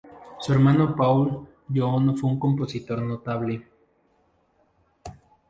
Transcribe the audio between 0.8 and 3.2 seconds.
Paul Juon fue un compositor